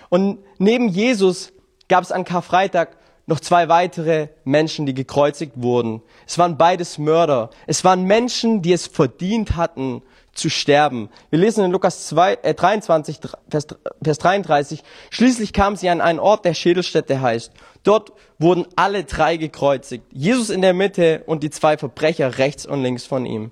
Und 0.09 0.39
neben 0.57 0.89
Jesus 0.89 1.51
gab 1.87 2.03
es 2.03 2.11
an 2.11 2.25
Karfreitag 2.25 2.97
noch 3.25 3.39
zwei 3.39 3.69
weitere 3.69 4.29
Menschen, 4.43 4.85
die 4.85 4.93
gekreuzigt 4.93 5.53
wurden. 5.55 6.01
Es 6.27 6.37
waren 6.37 6.57
beides 6.57 6.97
Mörder. 6.97 7.51
Es 7.67 7.83
waren 7.83 8.03
Menschen, 8.03 8.61
die 8.61 8.73
es 8.73 8.87
verdient 8.87 9.55
hatten 9.55 10.01
zu 10.39 10.49
sterben. 10.49 11.09
Wir 11.29 11.39
lesen 11.39 11.63
in 11.65 11.71
Lukas 11.71 12.07
2, 12.07 12.39
äh, 12.41 12.53
23, 12.53 13.19
Vers, 13.49 13.67
Vers 14.01 14.17
33, 14.17 14.83
schließlich 15.09 15.53
kamen 15.53 15.75
sie 15.75 15.89
an 15.89 16.01
einen 16.01 16.19
Ort, 16.19 16.45
der 16.45 16.53
Schädelstätte 16.53 17.21
heißt. 17.21 17.51
Dort 17.83 18.13
wurden 18.39 18.65
alle 18.75 19.03
drei 19.03 19.37
gekreuzigt. 19.37 20.05
Jesus 20.11 20.49
in 20.49 20.61
der 20.61 20.73
Mitte 20.73 21.23
und 21.25 21.43
die 21.43 21.49
zwei 21.49 21.77
Verbrecher 21.77 22.37
rechts 22.37 22.65
und 22.65 22.81
links 22.81 23.05
von 23.05 23.25
ihm. 23.25 23.51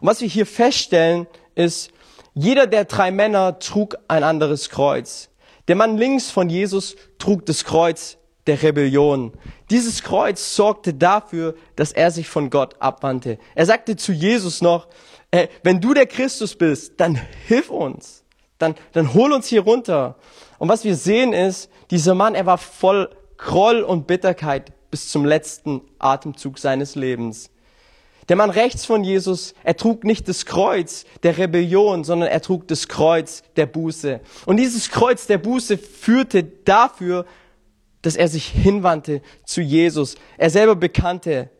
Und 0.00 0.08
was 0.08 0.20
wir 0.20 0.28
hier 0.28 0.46
feststellen, 0.46 1.26
ist, 1.54 1.90
jeder 2.34 2.66
der 2.66 2.84
drei 2.84 3.10
Männer 3.10 3.58
trug 3.58 3.96
ein 4.08 4.24
anderes 4.24 4.70
Kreuz. 4.70 5.30
Der 5.68 5.76
Mann 5.76 5.98
links 5.98 6.30
von 6.30 6.48
Jesus 6.48 6.96
trug 7.18 7.44
das 7.46 7.64
Kreuz 7.64 8.16
der 8.46 8.62
Rebellion. 8.62 9.32
Dieses 9.70 10.02
Kreuz 10.02 10.56
sorgte 10.56 10.94
dafür, 10.94 11.54
dass 11.76 11.92
er 11.92 12.10
sich 12.10 12.28
von 12.28 12.50
Gott 12.50 12.74
abwandte. 12.80 13.38
Er 13.54 13.66
sagte 13.66 13.96
zu 13.96 14.12
Jesus 14.12 14.62
noch, 14.62 14.88
äh, 15.30 15.48
wenn 15.62 15.80
du 15.80 15.94
der 15.94 16.06
Christus 16.06 16.54
bist, 16.54 16.94
dann 16.98 17.18
hilf 17.46 17.70
uns. 17.70 18.24
Dann, 18.58 18.74
dann 18.92 19.14
hol 19.14 19.32
uns 19.32 19.46
hier 19.46 19.62
runter. 19.62 20.16
Und 20.58 20.68
was 20.68 20.84
wir 20.84 20.94
sehen 20.94 21.32
ist, 21.32 21.70
dieser 21.90 22.14
Mann, 22.14 22.34
er 22.34 22.46
war 22.46 22.58
voll 22.58 23.10
Groll 23.36 23.80
und 23.80 24.06
Bitterkeit 24.06 24.72
bis 24.90 25.08
zum 25.08 25.24
letzten 25.24 25.80
Atemzug 25.98 26.58
seines 26.58 26.94
Lebens. 26.94 27.50
Der 28.28 28.36
Mann 28.36 28.50
rechts 28.50 28.84
von 28.84 29.02
Jesus, 29.02 29.54
er 29.64 29.76
trug 29.76 30.04
nicht 30.04 30.28
das 30.28 30.46
Kreuz 30.46 31.04
der 31.22 31.38
Rebellion, 31.38 32.04
sondern 32.04 32.28
er 32.28 32.42
trug 32.42 32.68
das 32.68 32.86
Kreuz 32.86 33.42
der 33.56 33.66
Buße. 33.66 34.20
Und 34.46 34.58
dieses 34.58 34.90
Kreuz 34.90 35.26
der 35.26 35.38
Buße 35.38 35.78
führte 35.78 36.44
dafür, 36.44 37.24
dass 38.02 38.16
er 38.16 38.28
sich 38.28 38.46
hinwandte 38.46 39.22
zu 39.44 39.62
Jesus. 39.62 40.14
Er 40.38 40.50
selber 40.50 40.76
bekannte 40.76 41.50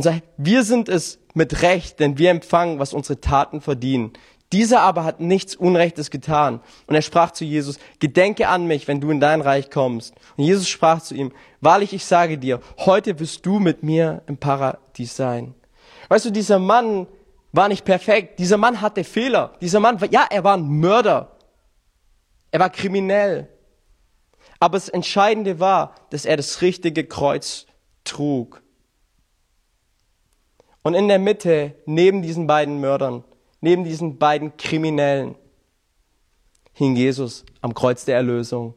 und 0.00 0.04
sagt, 0.04 0.22
wir 0.38 0.64
sind 0.64 0.88
es 0.88 1.18
mit 1.34 1.60
Recht, 1.60 2.00
denn 2.00 2.16
wir 2.16 2.30
empfangen, 2.30 2.78
was 2.78 2.94
unsere 2.94 3.20
Taten 3.20 3.60
verdienen. 3.60 4.14
Dieser 4.50 4.80
aber 4.80 5.04
hat 5.04 5.20
nichts 5.20 5.54
Unrechtes 5.54 6.10
getan. 6.10 6.60
Und 6.86 6.94
er 6.94 7.02
sprach 7.02 7.32
zu 7.32 7.44
Jesus, 7.44 7.78
Gedenke 7.98 8.48
an 8.48 8.66
mich, 8.66 8.88
wenn 8.88 9.02
du 9.02 9.10
in 9.10 9.20
dein 9.20 9.42
Reich 9.42 9.70
kommst. 9.70 10.14
Und 10.38 10.44
Jesus 10.44 10.70
sprach 10.70 11.02
zu 11.02 11.14
ihm, 11.14 11.32
Wahrlich, 11.60 11.92
ich 11.92 12.06
sage 12.06 12.38
dir, 12.38 12.60
heute 12.78 13.20
wirst 13.20 13.44
du 13.44 13.58
mit 13.58 13.82
mir 13.82 14.22
im 14.26 14.38
Paradies 14.38 15.14
sein. 15.14 15.54
Weißt 16.08 16.24
du, 16.24 16.30
dieser 16.30 16.58
Mann 16.58 17.06
war 17.52 17.68
nicht 17.68 17.84
perfekt. 17.84 18.38
Dieser 18.38 18.56
Mann 18.56 18.80
hatte 18.80 19.04
Fehler. 19.04 19.52
Dieser 19.60 19.80
Mann, 19.80 19.98
ja, 20.10 20.26
er 20.30 20.44
war 20.44 20.56
ein 20.56 20.66
Mörder. 20.66 21.36
Er 22.50 22.60
war 22.60 22.70
kriminell. 22.70 23.50
Aber 24.60 24.78
das 24.78 24.88
Entscheidende 24.88 25.60
war, 25.60 25.94
dass 26.08 26.24
er 26.24 26.38
das 26.38 26.62
richtige 26.62 27.04
Kreuz 27.04 27.66
trug. 28.04 28.59
Und 30.82 30.94
in 30.94 31.08
der 31.08 31.18
Mitte, 31.18 31.74
neben 31.86 32.22
diesen 32.22 32.46
beiden 32.46 32.80
Mördern, 32.80 33.24
neben 33.60 33.84
diesen 33.84 34.18
beiden 34.18 34.56
Kriminellen, 34.56 35.34
hing 36.72 36.96
Jesus 36.96 37.44
am 37.60 37.74
Kreuz 37.74 38.04
der 38.04 38.16
Erlösung. 38.16 38.74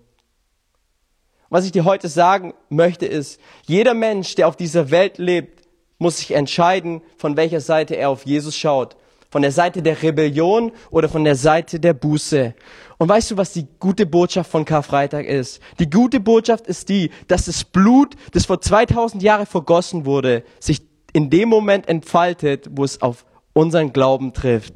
Was 1.49 1.65
ich 1.65 1.71
dir 1.71 1.85
heute 1.85 2.09
sagen 2.09 2.53
möchte 2.69 3.05
ist, 3.05 3.39
jeder 3.65 3.93
Mensch, 3.93 4.35
der 4.35 4.47
auf 4.47 4.57
dieser 4.57 4.91
Welt 4.91 5.19
lebt, 5.19 5.67
muss 5.99 6.17
sich 6.17 6.31
entscheiden, 6.31 7.01
von 7.17 7.37
welcher 7.37 7.61
Seite 7.61 7.95
er 7.95 8.09
auf 8.09 8.25
Jesus 8.25 8.57
schaut. 8.57 8.97
Von 9.29 9.41
der 9.41 9.51
Seite 9.51 9.81
der 9.81 10.01
Rebellion 10.01 10.71
oder 10.91 11.09
von 11.09 11.23
der 11.23 11.35
Seite 11.35 11.79
der 11.79 11.93
Buße. 11.93 12.53
Und 12.97 13.09
weißt 13.09 13.31
du, 13.31 13.37
was 13.37 13.53
die 13.53 13.67
gute 13.79 14.05
Botschaft 14.05 14.51
von 14.51 14.65
Karfreitag 14.65 15.25
ist? 15.25 15.59
Die 15.79 15.89
gute 15.89 16.19
Botschaft 16.19 16.67
ist 16.67 16.89
die, 16.89 17.09
dass 17.27 17.45
das 17.45 17.63
Blut, 17.63 18.15
das 18.31 18.45
vor 18.45 18.61
2000 18.61 19.23
Jahren 19.23 19.45
vergossen 19.45 20.05
wurde, 20.05 20.43
sich 20.59 20.81
in 21.13 21.29
dem 21.29 21.49
Moment 21.49 21.87
entfaltet, 21.87 22.67
wo 22.71 22.83
es 22.83 23.01
auf 23.01 23.25
unseren 23.53 23.93
Glauben 23.93 24.33
trifft. 24.33 24.73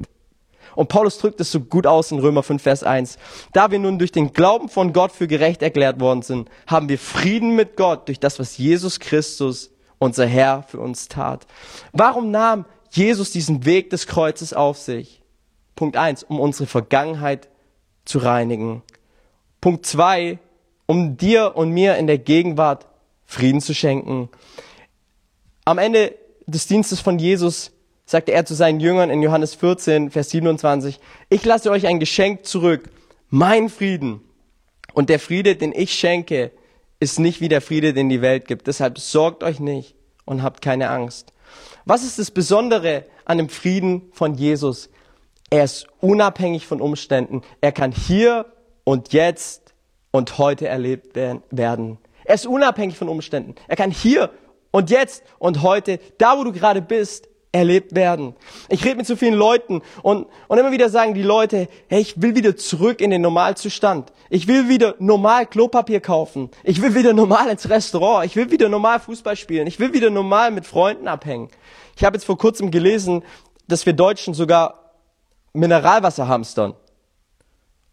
Und 0.74 0.88
Paulus 0.88 1.18
drückt 1.18 1.40
es 1.40 1.50
so 1.50 1.58
gut 1.58 1.88
aus 1.88 2.12
in 2.12 2.20
Römer 2.20 2.44
5, 2.44 2.62
Vers 2.62 2.84
1. 2.84 3.18
Da 3.52 3.72
wir 3.72 3.80
nun 3.80 3.98
durch 3.98 4.12
den 4.12 4.32
Glauben 4.32 4.68
von 4.68 4.92
Gott 4.92 5.10
für 5.10 5.26
gerecht 5.26 5.60
erklärt 5.60 5.98
worden 5.98 6.22
sind, 6.22 6.48
haben 6.68 6.88
wir 6.88 7.00
Frieden 7.00 7.56
mit 7.56 7.76
Gott 7.76 8.06
durch 8.06 8.20
das, 8.20 8.38
was 8.38 8.58
Jesus 8.58 9.00
Christus, 9.00 9.72
unser 9.98 10.26
Herr, 10.26 10.62
für 10.62 10.78
uns 10.78 11.08
tat. 11.08 11.48
Warum 11.92 12.30
nahm 12.30 12.64
Jesus 12.90 13.32
diesen 13.32 13.64
Weg 13.64 13.90
des 13.90 14.06
Kreuzes 14.06 14.52
auf 14.52 14.78
sich? 14.78 15.20
Punkt 15.74 15.96
1, 15.96 16.22
um 16.22 16.38
unsere 16.38 16.68
Vergangenheit 16.68 17.48
zu 18.04 18.18
reinigen. 18.18 18.82
Punkt 19.60 19.84
2, 19.84 20.38
um 20.86 21.16
dir 21.16 21.56
und 21.56 21.70
mir 21.70 21.96
in 21.96 22.06
der 22.06 22.18
Gegenwart 22.18 22.86
Frieden 23.26 23.60
zu 23.60 23.74
schenken. 23.74 24.28
Am 25.64 25.78
Ende 25.78 26.14
des 26.48 26.66
Dienstes 26.66 27.00
von 27.00 27.18
Jesus 27.18 27.72
sagte 28.06 28.32
er 28.32 28.46
zu 28.46 28.54
seinen 28.54 28.80
Jüngern 28.80 29.10
in 29.10 29.22
Johannes 29.22 29.54
14, 29.54 30.10
Vers 30.10 30.30
27, 30.30 30.98
ich 31.28 31.44
lasse 31.44 31.70
euch 31.70 31.86
ein 31.86 32.00
Geschenk 32.00 32.46
zurück, 32.46 32.88
mein 33.28 33.68
Frieden. 33.68 34.22
Und 34.94 35.10
der 35.10 35.18
Friede, 35.18 35.56
den 35.56 35.72
ich 35.72 35.92
schenke, 35.92 36.50
ist 37.00 37.20
nicht 37.20 37.42
wie 37.42 37.48
der 37.48 37.60
Friede, 37.60 37.92
den 37.92 38.08
die 38.08 38.22
Welt 38.22 38.48
gibt. 38.48 38.66
Deshalb 38.66 38.98
sorgt 38.98 39.44
euch 39.44 39.60
nicht 39.60 39.94
und 40.24 40.42
habt 40.42 40.62
keine 40.62 40.88
Angst. 40.88 41.34
Was 41.84 42.02
ist 42.02 42.18
das 42.18 42.30
Besondere 42.30 43.04
an 43.26 43.36
dem 43.36 43.50
Frieden 43.50 44.08
von 44.12 44.34
Jesus? 44.34 44.88
Er 45.50 45.64
ist 45.64 45.86
unabhängig 46.00 46.66
von 46.66 46.80
Umständen. 46.80 47.42
Er 47.60 47.72
kann 47.72 47.92
hier 47.92 48.46
und 48.84 49.12
jetzt 49.12 49.74
und 50.10 50.38
heute 50.38 50.66
erlebt 50.66 51.14
werden. 51.14 51.98
Er 52.24 52.34
ist 52.34 52.46
unabhängig 52.46 52.96
von 52.96 53.08
Umständen. 53.08 53.54
Er 53.68 53.76
kann 53.76 53.90
hier 53.90 54.30
und 54.78 54.90
jetzt 54.90 55.24
und 55.40 55.62
heute, 55.62 55.98
da 56.18 56.38
wo 56.38 56.44
du 56.44 56.52
gerade 56.52 56.80
bist, 56.80 57.28
erlebt 57.50 57.96
werden. 57.96 58.36
Ich 58.68 58.84
rede 58.84 58.96
mit 58.96 59.08
so 59.08 59.16
vielen 59.16 59.34
Leuten 59.34 59.82
und, 60.02 60.28
und 60.46 60.58
immer 60.58 60.70
wieder 60.70 60.88
sagen 60.88 61.14
die 61.14 61.22
Leute, 61.22 61.66
hey, 61.88 62.00
ich 62.00 62.22
will 62.22 62.36
wieder 62.36 62.56
zurück 62.56 63.00
in 63.00 63.10
den 63.10 63.22
Normalzustand. 63.22 64.12
Ich 64.30 64.46
will 64.46 64.68
wieder 64.68 64.94
normal 65.00 65.46
Klopapier 65.46 66.00
kaufen. 66.00 66.50
Ich 66.62 66.80
will 66.80 66.94
wieder 66.94 67.12
normal 67.12 67.48
ins 67.48 67.68
Restaurant. 67.68 68.24
Ich 68.24 68.36
will 68.36 68.52
wieder 68.52 68.68
normal 68.68 69.00
Fußball 69.00 69.34
spielen. 69.34 69.66
Ich 69.66 69.80
will 69.80 69.92
wieder 69.92 70.10
normal 70.10 70.52
mit 70.52 70.64
Freunden 70.64 71.08
abhängen. 71.08 71.48
Ich 71.96 72.04
habe 72.04 72.16
jetzt 72.16 72.24
vor 72.24 72.38
kurzem 72.38 72.70
gelesen, 72.70 73.24
dass 73.66 73.84
wir 73.84 73.94
Deutschen 73.94 74.32
sogar 74.32 74.92
Mineralwasser 75.54 76.28
hamstern. 76.28 76.74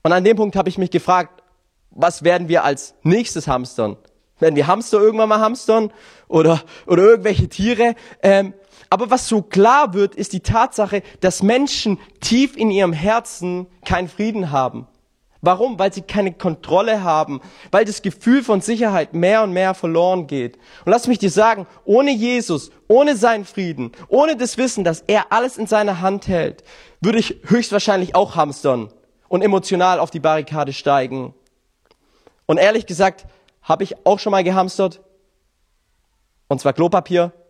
Und 0.03 0.11
an 0.11 0.23
dem 0.23 0.37
Punkt 0.37 0.55
habe 0.55 0.69
ich 0.69 0.77
mich 0.77 0.91
gefragt, 0.91 1.41
was 1.89 2.23
werden 2.23 2.47
wir 2.47 2.63
als 2.63 2.93
nächstes 3.01 3.47
hamstern? 3.47 3.97
Werden 4.39 4.55
wir 4.55 4.67
Hamster 4.67 4.99
irgendwann 4.99 5.29
mal 5.29 5.39
hamstern 5.39 5.91
oder, 6.27 6.61
oder 6.87 7.03
irgendwelche 7.03 7.47
Tiere? 7.47 7.95
Ähm, 8.21 8.53
aber 8.89 9.09
was 9.09 9.27
so 9.27 9.41
klar 9.41 9.93
wird, 9.93 10.15
ist 10.15 10.33
die 10.33 10.41
Tatsache, 10.41 11.01
dass 11.21 11.41
Menschen 11.41 11.99
tief 12.19 12.55
in 12.55 12.69
ihrem 12.69 12.93
Herzen 12.93 13.67
keinen 13.85 14.07
Frieden 14.07 14.51
haben. 14.51 14.87
Warum? 15.41 15.77
Weil 15.77 15.93
sie 15.93 16.01
keine 16.01 16.33
Kontrolle 16.33 17.03
haben, 17.03 17.39
weil 17.71 17.85
das 17.85 18.01
Gefühl 18.01 18.43
von 18.43 18.61
Sicherheit 18.61 19.13
mehr 19.13 19.43
und 19.43 19.53
mehr 19.53 19.75
verloren 19.75 20.25
geht. 20.25 20.57
Und 20.85 20.91
lass 20.91 21.07
mich 21.07 21.19
dir 21.19 21.29
sagen, 21.29 21.67
ohne 21.85 22.11
Jesus, 22.11 22.71
ohne 22.87 23.15
seinen 23.15 23.45
Frieden, 23.45 23.91
ohne 24.07 24.35
das 24.35 24.57
Wissen, 24.57 24.83
dass 24.83 25.03
er 25.05 25.31
alles 25.31 25.57
in 25.57 25.67
seiner 25.67 26.01
Hand 26.01 26.27
hält, 26.27 26.63
würde 26.99 27.19
ich 27.19 27.41
höchstwahrscheinlich 27.43 28.15
auch 28.15 28.35
hamstern 28.35 28.91
und 29.27 29.43
emotional 29.43 29.99
auf 29.99 30.09
die 30.09 30.19
Barrikade 30.19 30.73
steigen. 30.73 31.35
Und 32.47 32.57
ehrlich 32.57 32.87
gesagt, 32.87 33.25
habe 33.65 33.83
ich 33.83 34.05
auch 34.05 34.19
schon 34.19 34.31
mal 34.31 34.43
gehamstert. 34.43 35.01
Und 36.47 36.61
zwar 36.61 36.73
Klopapier. 36.73 37.33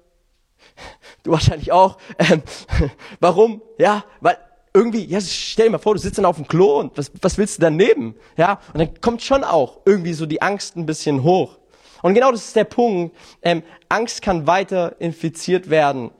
Du 1.23 1.31
wahrscheinlich 1.31 1.71
auch. 1.71 1.97
Ähm, 2.19 2.43
warum? 3.19 3.63
Ja, 3.79 4.03
weil 4.21 4.37
irgendwie, 4.75 5.05
ja, 5.05 5.19
stell 5.19 5.65
dir 5.65 5.71
mal 5.71 5.77
vor, 5.79 5.95
du 5.95 5.99
sitzt 5.99 6.19
dann 6.19 6.25
auf 6.25 6.35
dem 6.35 6.47
Klo 6.47 6.79
und 6.79 6.95
was, 6.99 7.11
was 7.19 7.39
willst 7.39 7.57
du 7.57 7.61
dann 7.63 7.77
nehmen? 7.77 8.13
Ja, 8.37 8.59
und 8.73 8.79
dann 8.79 9.01
kommt 9.01 9.23
schon 9.23 9.43
auch 9.43 9.79
irgendwie 9.85 10.13
so 10.13 10.27
die 10.27 10.43
Angst 10.43 10.75
ein 10.75 10.85
bisschen 10.85 11.23
hoch. 11.23 11.57
Und 12.03 12.13
genau 12.13 12.31
das 12.31 12.45
ist 12.45 12.55
der 12.55 12.65
Punkt. 12.65 13.17
Ähm, 13.41 13.63
Angst 13.89 14.21
kann 14.21 14.45
weiter 14.45 14.95
infiziert 14.99 15.71
werden. 15.71 16.11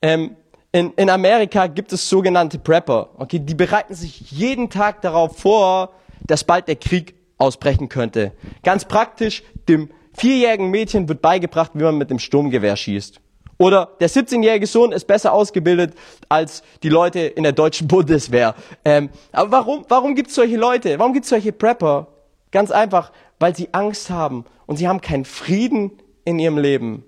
Ähm, 0.00 0.36
in, 0.72 0.94
in 0.94 1.10
Amerika 1.10 1.66
gibt 1.66 1.92
es 1.92 2.08
sogenannte 2.08 2.58
Prepper. 2.58 3.10
Okay, 3.18 3.40
die 3.40 3.54
bereiten 3.54 3.94
sich 3.94 4.30
jeden 4.30 4.70
Tag 4.70 5.02
darauf 5.02 5.36
vor, 5.36 5.92
dass 6.22 6.44
bald 6.44 6.66
der 6.66 6.76
Krieg 6.76 7.19
ausbrechen 7.40 7.88
könnte. 7.88 8.32
Ganz 8.62 8.84
praktisch, 8.84 9.42
dem 9.68 9.90
vierjährigen 10.12 10.70
Mädchen 10.70 11.08
wird 11.08 11.22
beigebracht, 11.22 11.72
wie 11.74 11.82
man 11.82 11.98
mit 11.98 12.10
dem 12.10 12.18
Sturmgewehr 12.18 12.76
schießt. 12.76 13.20
Oder 13.58 13.90
der 14.00 14.08
17-jährige 14.08 14.66
Sohn 14.66 14.90
ist 14.90 15.06
besser 15.06 15.32
ausgebildet 15.32 15.94
als 16.28 16.62
die 16.82 16.88
Leute 16.88 17.20
in 17.20 17.42
der 17.42 17.52
deutschen 17.52 17.88
Bundeswehr. 17.88 18.54
Ähm, 18.84 19.10
aber 19.32 19.52
warum, 19.52 19.84
warum 19.88 20.14
gibt 20.14 20.30
es 20.30 20.34
solche 20.34 20.56
Leute? 20.56 20.98
Warum 20.98 21.12
gibt 21.12 21.24
es 21.24 21.30
solche 21.30 21.52
Prepper? 21.52 22.08
Ganz 22.52 22.70
einfach, 22.70 23.12
weil 23.38 23.54
sie 23.54 23.68
Angst 23.72 24.10
haben 24.10 24.44
und 24.66 24.76
sie 24.76 24.88
haben 24.88 25.00
keinen 25.00 25.24
Frieden 25.24 25.92
in 26.24 26.38
ihrem 26.38 26.58
Leben. 26.58 27.04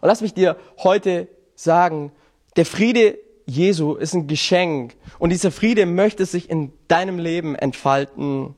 Und 0.00 0.08
lass 0.08 0.22
mich 0.22 0.34
dir 0.34 0.56
heute 0.78 1.28
sagen, 1.54 2.12
der 2.56 2.66
Friede 2.66 3.18
Jesu 3.46 3.94
ist 3.94 4.14
ein 4.14 4.26
Geschenk 4.26 4.96
und 5.18 5.30
dieser 5.30 5.50
Friede 5.50 5.86
möchte 5.86 6.24
sich 6.24 6.50
in 6.50 6.72
deinem 6.88 7.18
Leben 7.18 7.54
entfalten. 7.54 8.54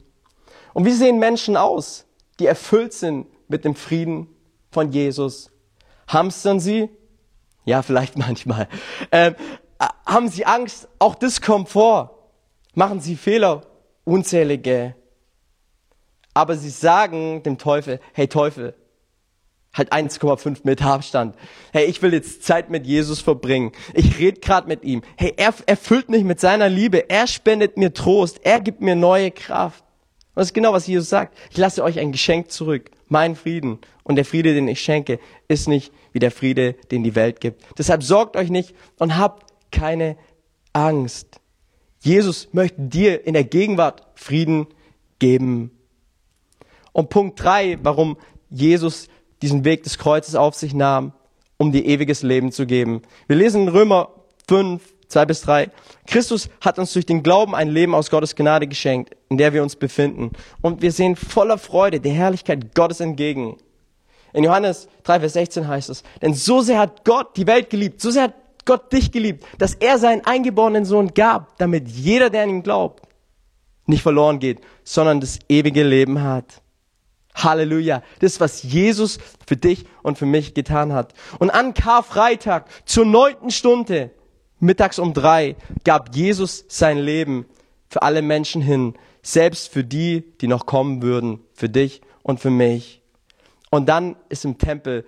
Und 0.74 0.84
wie 0.84 0.92
sehen 0.92 1.18
Menschen 1.18 1.56
aus, 1.56 2.06
die 2.38 2.46
erfüllt 2.46 2.92
sind 2.92 3.26
mit 3.48 3.64
dem 3.64 3.74
Frieden 3.74 4.28
von 4.70 4.90
Jesus? 4.92 5.50
Hamstern 6.08 6.60
sie? 6.60 6.90
Ja, 7.64 7.82
vielleicht 7.82 8.16
manchmal. 8.18 8.68
Ähm, 9.10 9.34
haben 10.06 10.28
sie 10.28 10.44
Angst? 10.44 10.88
Auch 10.98 11.16
vor. 11.66 12.28
Machen 12.74 13.00
sie 13.00 13.16
Fehler? 13.16 13.62
Unzählige. 14.04 14.94
Aber 16.34 16.56
sie 16.56 16.70
sagen 16.70 17.42
dem 17.42 17.58
Teufel, 17.58 18.00
hey 18.14 18.26
Teufel, 18.26 18.74
halt 19.74 19.92
1,5 19.92 20.60
Meter 20.64 20.86
Abstand. 20.86 21.36
Hey, 21.72 21.86
ich 21.86 22.02
will 22.02 22.12
jetzt 22.12 22.42
Zeit 22.42 22.70
mit 22.70 22.86
Jesus 22.86 23.20
verbringen. 23.20 23.72
Ich 23.94 24.18
rede 24.18 24.40
gerade 24.40 24.68
mit 24.68 24.84
ihm. 24.84 25.02
Hey, 25.16 25.34
er 25.36 25.54
erfüllt 25.66 26.08
mich 26.08 26.24
mit 26.24 26.40
seiner 26.40 26.68
Liebe. 26.68 27.10
Er 27.10 27.26
spendet 27.26 27.76
mir 27.76 27.92
Trost. 27.92 28.40
Er 28.44 28.60
gibt 28.60 28.80
mir 28.80 28.96
neue 28.96 29.30
Kraft. 29.30 29.84
Und 30.34 30.40
das 30.40 30.48
ist 30.48 30.54
genau, 30.54 30.72
was 30.72 30.86
Jesus 30.86 31.10
sagt. 31.10 31.36
Ich 31.50 31.58
lasse 31.58 31.84
euch 31.84 31.98
ein 31.98 32.12
Geschenk 32.12 32.50
zurück. 32.50 32.90
Mein 33.08 33.36
Frieden. 33.36 33.78
Und 34.02 34.16
der 34.16 34.24
Friede, 34.24 34.54
den 34.54 34.66
ich 34.66 34.80
schenke, 34.80 35.18
ist 35.46 35.68
nicht 35.68 35.92
wie 36.12 36.20
der 36.20 36.30
Friede, 36.30 36.72
den 36.90 37.04
die 37.04 37.14
Welt 37.14 37.40
gibt. 37.40 37.62
Deshalb 37.78 38.02
sorgt 38.02 38.36
euch 38.36 38.48
nicht 38.48 38.74
und 38.98 39.18
habt 39.18 39.52
keine 39.70 40.16
Angst. 40.72 41.40
Jesus 42.00 42.48
möchte 42.52 42.80
dir 42.80 43.26
in 43.26 43.34
der 43.34 43.44
Gegenwart 43.44 44.06
Frieden 44.14 44.66
geben. 45.18 45.70
Und 46.92 47.10
Punkt 47.10 47.42
drei, 47.42 47.78
warum 47.82 48.16
Jesus 48.50 49.08
diesen 49.42 49.64
Weg 49.64 49.82
des 49.82 49.98
Kreuzes 49.98 50.34
auf 50.34 50.54
sich 50.54 50.72
nahm, 50.72 51.12
um 51.58 51.72
dir 51.72 51.84
ewiges 51.84 52.22
Leben 52.22 52.52
zu 52.52 52.66
geben. 52.66 53.02
Wir 53.26 53.36
lesen 53.36 53.62
in 53.62 53.68
Römer 53.68 54.10
5, 54.48 54.82
2 55.12 55.26
bis 55.26 55.42
3. 55.42 55.70
Christus 56.06 56.48
hat 56.60 56.78
uns 56.78 56.92
durch 56.92 57.06
den 57.06 57.22
Glauben 57.22 57.54
ein 57.54 57.68
Leben 57.68 57.94
aus 57.94 58.10
Gottes 58.10 58.34
Gnade 58.34 58.66
geschenkt, 58.66 59.14
in 59.28 59.36
der 59.36 59.52
wir 59.52 59.62
uns 59.62 59.76
befinden. 59.76 60.32
Und 60.60 60.82
wir 60.82 60.90
sehen 60.90 61.16
voller 61.16 61.58
Freude 61.58 62.00
der 62.00 62.12
Herrlichkeit 62.12 62.74
Gottes 62.74 63.00
entgegen. 63.00 63.58
In 64.32 64.44
Johannes 64.44 64.88
3, 65.04 65.20
Vers 65.20 65.34
16 65.34 65.68
heißt 65.68 65.90
es, 65.90 66.02
denn 66.22 66.34
so 66.34 66.62
sehr 66.62 66.78
hat 66.78 67.04
Gott 67.04 67.36
die 67.36 67.46
Welt 67.46 67.68
geliebt, 67.68 68.00
so 68.00 68.10
sehr 68.10 68.24
hat 68.24 68.34
Gott 68.64 68.92
dich 68.92 69.12
geliebt, 69.12 69.44
dass 69.58 69.74
er 69.74 69.98
seinen 69.98 70.24
eingeborenen 70.24 70.84
Sohn 70.84 71.12
gab, 71.12 71.58
damit 71.58 71.88
jeder, 71.88 72.30
der 72.30 72.44
an 72.44 72.50
ihn 72.50 72.62
glaubt, 72.62 73.02
nicht 73.86 74.02
verloren 74.02 74.38
geht, 74.38 74.60
sondern 74.84 75.20
das 75.20 75.38
ewige 75.48 75.82
Leben 75.82 76.22
hat. 76.22 76.62
Halleluja. 77.34 78.02
Das 78.20 78.40
was 78.40 78.62
Jesus 78.62 79.18
für 79.46 79.56
dich 79.56 79.84
und 80.02 80.18
für 80.18 80.26
mich 80.26 80.54
getan 80.54 80.92
hat. 80.92 81.14
Und 81.38 81.50
an 81.50 81.74
Karfreitag 81.74 82.66
zur 82.84 83.04
neunten 83.04 83.50
Stunde, 83.50 84.10
mittags 84.62 84.98
um 84.98 85.12
drei, 85.12 85.56
gab 85.84 86.14
Jesus 86.14 86.64
sein 86.68 86.98
Leben 86.98 87.46
für 87.88 88.02
alle 88.02 88.22
Menschen 88.22 88.62
hin, 88.62 88.94
selbst 89.22 89.72
für 89.72 89.84
die, 89.84 90.24
die 90.40 90.46
noch 90.46 90.66
kommen 90.66 91.02
würden, 91.02 91.40
für 91.52 91.68
dich 91.68 92.00
und 92.22 92.40
für 92.40 92.50
mich. 92.50 93.02
Und 93.70 93.88
dann 93.88 94.16
ist 94.28 94.44
im 94.44 94.58
Tempel 94.58 95.04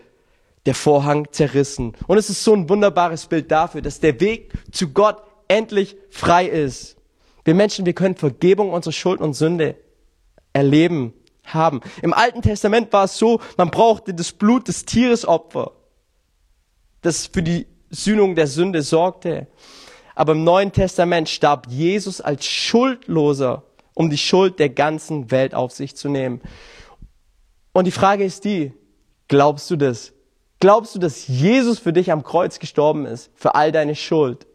der 0.66 0.74
Vorhang 0.74 1.28
zerrissen. 1.30 1.94
Und 2.06 2.18
es 2.18 2.30
ist 2.30 2.42
so 2.42 2.54
ein 2.54 2.68
wunderbares 2.68 3.26
Bild 3.26 3.50
dafür, 3.50 3.82
dass 3.82 4.00
der 4.00 4.20
Weg 4.20 4.52
zu 4.72 4.88
Gott 4.88 5.22
endlich 5.48 5.96
frei 6.10 6.46
ist. 6.46 6.96
Wir 7.44 7.54
Menschen, 7.54 7.86
wir 7.86 7.92
können 7.92 8.16
Vergebung 8.16 8.72
unserer 8.72 8.92
Schuld 8.92 9.20
und 9.20 9.34
Sünde 9.34 9.76
erleben, 10.52 11.12
haben. 11.44 11.80
Im 12.02 12.14
Alten 12.14 12.42
Testament 12.42 12.92
war 12.92 13.04
es 13.04 13.18
so, 13.18 13.40
man 13.58 13.70
brauchte 13.70 14.14
das 14.14 14.32
Blut 14.32 14.68
des 14.68 14.86
Tieresopfer, 14.86 15.72
das 17.02 17.26
für 17.26 17.42
die 17.42 17.66
Sühnung 17.94 18.34
der 18.34 18.46
Sünde 18.46 18.82
sorgte. 18.82 19.46
Aber 20.14 20.32
im 20.32 20.44
Neuen 20.44 20.72
Testament 20.72 21.28
starb 21.28 21.66
Jesus 21.68 22.20
als 22.20 22.44
Schuldloser, 22.44 23.62
um 23.94 24.10
die 24.10 24.18
Schuld 24.18 24.58
der 24.58 24.68
ganzen 24.68 25.30
Welt 25.30 25.54
auf 25.54 25.72
sich 25.72 25.96
zu 25.96 26.08
nehmen. 26.08 26.40
Und 27.72 27.86
die 27.86 27.90
Frage 27.90 28.24
ist 28.24 28.44
die, 28.44 28.72
glaubst 29.28 29.70
du 29.70 29.76
das? 29.76 30.12
Glaubst 30.60 30.94
du, 30.94 30.98
dass 30.98 31.28
Jesus 31.28 31.78
für 31.78 31.92
dich 31.92 32.10
am 32.12 32.22
Kreuz 32.22 32.58
gestorben 32.58 33.06
ist, 33.06 33.30
für 33.34 33.54
all 33.54 33.72
deine 33.72 33.94
Schuld? 33.94 34.46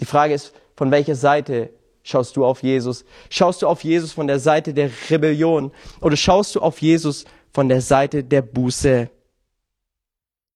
Die 0.00 0.06
Frage 0.06 0.34
ist, 0.34 0.54
von 0.76 0.90
welcher 0.90 1.14
Seite 1.14 1.70
schaust 2.02 2.36
du 2.36 2.46
auf 2.46 2.62
Jesus? 2.62 3.04
Schaust 3.28 3.62
du 3.62 3.66
auf 3.66 3.84
Jesus 3.84 4.12
von 4.12 4.26
der 4.26 4.38
Seite 4.38 4.72
der 4.72 4.90
Rebellion 5.10 5.72
oder 6.00 6.16
schaust 6.16 6.54
du 6.54 6.60
auf 6.60 6.80
Jesus 6.80 7.24
von 7.52 7.68
der 7.68 7.82
Seite 7.82 8.24
der 8.24 8.42
Buße? 8.42 9.10